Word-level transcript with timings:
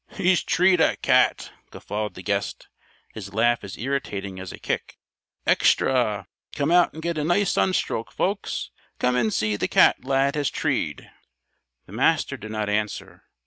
"He's 0.15 0.41
treed 0.43 0.81
a 0.81 0.95
cat!" 0.95 1.51
guffawed 1.69 2.15
the 2.15 2.23
guest, 2.23 2.69
his 3.13 3.35
laugh 3.35 3.63
as 3.63 3.77
irritating 3.77 4.39
as 4.39 4.51
a 4.51 4.57
kick. 4.57 4.97
"Extra! 5.45 6.27
Come 6.55 6.71
out 6.71 6.91
and 6.93 7.03
get 7.03 7.19
a 7.19 7.23
nice 7.23 7.51
sunstroke, 7.51 8.11
folks! 8.11 8.71
Come 8.97 9.15
and 9.15 9.31
see 9.31 9.57
the 9.57 9.67
cat 9.67 10.03
Lad 10.03 10.33
has 10.33 10.49
treed!" 10.49 11.11
The 11.85 11.93
Master 11.93 12.35
did 12.35 12.49
not 12.49 12.67
answer. 12.67 13.25